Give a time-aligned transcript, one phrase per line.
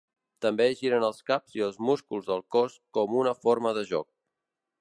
[0.43, 4.11] També giren els caps i els músculs del cos com una forma de joc.